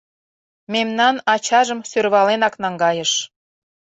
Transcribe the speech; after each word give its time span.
Мемнан 0.73 1.15
ачажым 1.33 1.79
сӧрваленак 1.89 2.53
наҥгайыш. 2.63 3.11